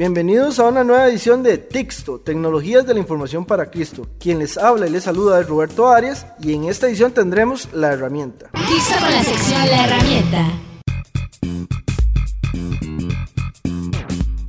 Bienvenidos 0.00 0.58
a 0.58 0.66
una 0.66 0.82
nueva 0.82 1.08
edición 1.08 1.42
de 1.42 1.58
Tixto, 1.58 2.20
Tecnologías 2.20 2.86
de 2.86 2.94
la 2.94 3.00
Información 3.00 3.44
para 3.44 3.70
Cristo. 3.70 4.08
Quien 4.18 4.38
les 4.38 4.56
habla 4.56 4.86
y 4.86 4.90
les 4.90 5.04
saluda 5.04 5.38
es 5.38 5.46
Roberto 5.46 5.88
Arias 5.88 6.24
y 6.40 6.54
en 6.54 6.64
esta 6.64 6.86
edición 6.86 7.12
tendremos 7.12 7.68
la 7.74 7.92
herramienta. 7.92 8.48
Tixto 8.66 8.98
con 8.98 9.10
la 9.10 9.22
sección 9.22 9.60
La 9.66 9.84
herramienta. 9.84 10.52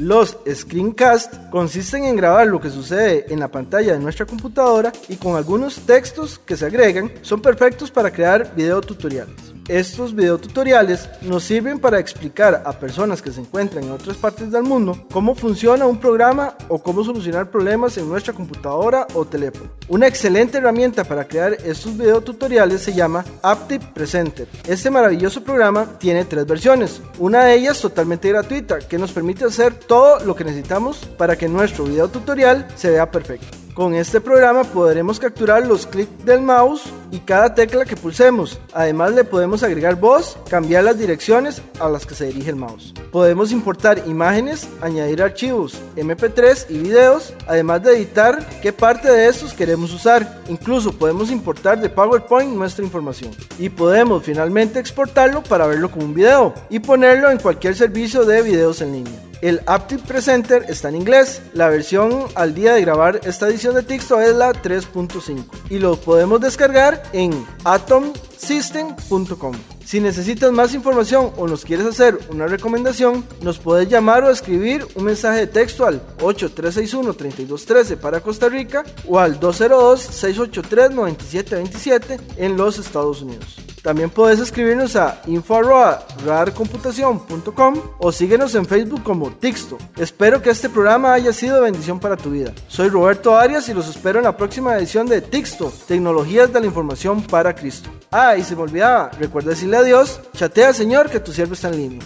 Los 0.00 0.36
screencasts 0.52 1.38
consisten 1.52 2.02
en 2.02 2.16
grabar 2.16 2.48
lo 2.48 2.60
que 2.60 2.70
sucede 2.70 3.32
en 3.32 3.38
la 3.38 3.46
pantalla 3.46 3.92
de 3.92 4.00
nuestra 4.00 4.26
computadora 4.26 4.92
y 5.08 5.14
con 5.14 5.36
algunos 5.36 5.76
textos 5.76 6.40
que 6.40 6.56
se 6.56 6.66
agregan 6.66 7.12
son 7.22 7.40
perfectos 7.40 7.92
para 7.92 8.10
crear 8.10 8.52
video 8.56 8.80
tutoriales. 8.80 9.55
Estos 9.68 10.14
videotutoriales 10.14 11.08
nos 11.22 11.42
sirven 11.42 11.80
para 11.80 11.98
explicar 11.98 12.62
a 12.64 12.72
personas 12.72 13.20
que 13.20 13.32
se 13.32 13.40
encuentran 13.40 13.82
en 13.82 13.90
otras 13.90 14.16
partes 14.16 14.52
del 14.52 14.62
mundo 14.62 15.06
cómo 15.10 15.34
funciona 15.34 15.86
un 15.86 15.98
programa 15.98 16.54
o 16.68 16.80
cómo 16.80 17.02
solucionar 17.02 17.50
problemas 17.50 17.98
en 17.98 18.08
nuestra 18.08 18.32
computadora 18.32 19.08
o 19.14 19.24
teléfono. 19.24 19.68
Una 19.88 20.06
excelente 20.06 20.58
herramienta 20.58 21.02
para 21.02 21.26
crear 21.26 21.54
estos 21.64 21.96
videotutoriales 21.96 22.80
se 22.82 22.92
llama 22.92 23.24
Aptip 23.42 23.82
Presenter. 23.92 24.46
Este 24.68 24.88
maravilloso 24.88 25.42
programa 25.42 25.98
tiene 25.98 26.24
tres 26.24 26.46
versiones, 26.46 27.00
una 27.18 27.44
de 27.44 27.54
ellas 27.54 27.80
totalmente 27.80 28.28
gratuita 28.28 28.78
que 28.78 28.98
nos 28.98 29.10
permite 29.10 29.46
hacer 29.46 29.74
todo 29.74 30.24
lo 30.24 30.36
que 30.36 30.44
necesitamos 30.44 30.98
para 31.18 31.36
que 31.36 31.48
nuestro 31.48 31.84
videotutorial 31.84 32.68
se 32.76 32.90
vea 32.90 33.10
perfecto. 33.10 33.65
Con 33.76 33.94
este 33.94 34.22
programa 34.22 34.64
podremos 34.64 35.20
capturar 35.20 35.66
los 35.66 35.86
clics 35.86 36.24
del 36.24 36.40
mouse 36.40 36.84
y 37.10 37.18
cada 37.18 37.54
tecla 37.54 37.84
que 37.84 37.94
pulsemos. 37.94 38.58
Además 38.72 39.12
le 39.12 39.22
podemos 39.22 39.62
agregar 39.62 39.96
voz, 39.96 40.38
cambiar 40.48 40.84
las 40.84 40.98
direcciones 40.98 41.60
a 41.78 41.90
las 41.90 42.06
que 42.06 42.14
se 42.14 42.28
dirige 42.28 42.48
el 42.48 42.56
mouse. 42.56 42.94
Podemos 43.12 43.52
importar 43.52 44.02
imágenes, 44.06 44.66
añadir 44.80 45.22
archivos 45.22 45.78
MP3 45.94 46.70
y 46.70 46.78
videos, 46.78 47.34
además 47.46 47.82
de 47.82 47.98
editar 47.98 48.48
qué 48.62 48.72
parte 48.72 49.12
de 49.12 49.28
estos 49.28 49.52
queremos 49.52 49.92
usar. 49.92 50.40
Incluso 50.48 50.90
podemos 50.92 51.30
importar 51.30 51.78
de 51.78 51.90
PowerPoint 51.90 52.54
nuestra 52.54 52.82
información. 52.82 53.32
Y 53.58 53.68
podemos 53.68 54.22
finalmente 54.22 54.78
exportarlo 54.78 55.42
para 55.42 55.66
verlo 55.66 55.90
como 55.90 56.06
un 56.06 56.14
video 56.14 56.54
y 56.70 56.78
ponerlo 56.78 57.30
en 57.30 57.36
cualquier 57.36 57.74
servicio 57.74 58.24
de 58.24 58.40
videos 58.40 58.80
en 58.80 58.92
línea. 58.92 59.25
El 59.46 59.62
Aptiv 59.66 60.02
Presenter 60.02 60.66
está 60.68 60.88
en 60.88 60.96
inglés. 60.96 61.40
La 61.52 61.68
versión 61.68 62.24
al 62.34 62.52
día 62.52 62.74
de 62.74 62.80
grabar 62.80 63.20
esta 63.22 63.46
edición 63.46 63.76
de 63.76 63.84
texto 63.84 64.20
es 64.20 64.34
la 64.34 64.52
3.5 64.52 65.44
y 65.70 65.78
lo 65.78 66.00
podemos 66.00 66.40
descargar 66.40 67.00
en 67.12 67.46
atomsystem.com. 67.62 69.54
Si 69.84 70.00
necesitas 70.00 70.50
más 70.50 70.74
información 70.74 71.30
o 71.36 71.46
nos 71.46 71.64
quieres 71.64 71.86
hacer 71.86 72.18
una 72.28 72.48
recomendación, 72.48 73.24
nos 73.40 73.60
puedes 73.60 73.88
llamar 73.88 74.24
o 74.24 74.30
escribir 74.30 74.84
un 74.96 75.04
mensaje 75.04 75.38
de 75.38 75.46
texto 75.46 75.86
al 75.86 76.04
8361-3213 76.18 77.98
para 77.98 78.18
Costa 78.18 78.48
Rica 78.48 78.82
o 79.06 79.20
al 79.20 79.38
202-683-9727 79.38 82.20
en 82.36 82.56
los 82.56 82.80
Estados 82.80 83.22
Unidos. 83.22 83.65
También 83.86 84.10
puedes 84.10 84.40
escribirnos 84.40 84.96
a 84.96 85.22
info.rarcomputación.com 85.28 87.80
o 88.00 88.10
síguenos 88.10 88.56
en 88.56 88.66
Facebook 88.66 89.04
como 89.04 89.30
Tixto. 89.30 89.78
Espero 89.96 90.42
que 90.42 90.50
este 90.50 90.68
programa 90.68 91.12
haya 91.12 91.32
sido 91.32 91.62
bendición 91.62 92.00
para 92.00 92.16
tu 92.16 92.30
vida. 92.30 92.52
Soy 92.66 92.88
Roberto 92.88 93.38
Arias 93.38 93.68
y 93.68 93.74
los 93.74 93.88
espero 93.88 94.18
en 94.18 94.24
la 94.24 94.36
próxima 94.36 94.76
edición 94.76 95.06
de 95.06 95.20
Tixto, 95.20 95.72
Tecnologías 95.86 96.52
de 96.52 96.62
la 96.62 96.66
Información 96.66 97.22
para 97.22 97.54
Cristo. 97.54 97.88
Ah, 98.10 98.36
y 98.36 98.42
se 98.42 98.56
me 98.56 98.62
olvidaba, 98.62 99.12
recuerda 99.20 99.50
decirle 99.50 99.76
adiós, 99.76 100.20
chatea 100.34 100.72
Señor 100.72 101.08
que 101.08 101.20
tu 101.20 101.32
siervo 101.32 101.54
está 101.54 101.68
en 101.68 101.76
línea. 101.76 102.00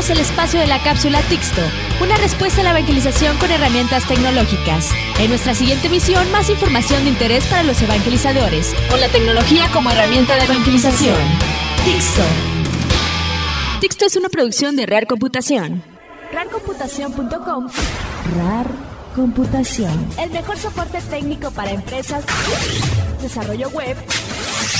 Concluimos 0.00 0.18
el 0.18 0.32
espacio 0.32 0.60
de 0.60 0.66
la 0.66 0.82
cápsula 0.82 1.20
Tixto, 1.28 1.60
una 2.02 2.16
respuesta 2.16 2.62
a 2.62 2.64
la 2.64 2.70
evangelización 2.70 3.36
con 3.36 3.50
herramientas 3.50 4.06
tecnológicas. 4.08 4.88
En 5.18 5.28
nuestra 5.28 5.54
siguiente 5.54 5.90
misión, 5.90 6.30
más 6.32 6.48
información 6.48 7.04
de 7.04 7.10
interés 7.10 7.44
para 7.48 7.64
los 7.64 7.82
evangelizadores, 7.82 8.74
con 8.88 8.98
la 8.98 9.08
tecnología 9.08 9.68
como 9.74 9.90
herramienta 9.90 10.36
de 10.36 10.44
evangelización. 10.44 11.18
Tixto. 11.84 12.22
Tixto 13.82 14.06
es 14.06 14.16
una 14.16 14.30
producción 14.30 14.74
de 14.74 14.86
Real 14.86 15.06
Computación. 15.06 15.82
Rarcomputación.com 16.32 17.68
RAR 18.38 18.66
Computación. 19.14 20.08
El 20.18 20.30
mejor 20.30 20.56
soporte 20.56 20.98
técnico 21.10 21.50
para 21.50 21.72
empresas, 21.72 22.24
desarrollo 23.20 23.68
web, 23.68 23.98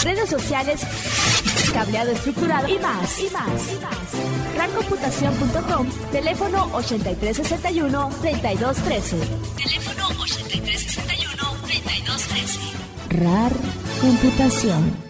redes 0.03 0.31
sociales, 0.31 0.81
cableado 1.73 2.13
estructurado 2.13 2.69
y 2.69 2.79
más, 2.79 3.19
y 3.19 3.29
más, 3.31 3.73
y 3.73 3.77
más. 3.81 3.97
Rarcomputación.com, 4.57 5.89
teléfono 6.13 6.71
8361-3213. 6.73 9.17
Teléfono 9.57 10.09
8361-3213. 10.09 12.61
RAR 13.11 13.53
Computación. 14.01 15.10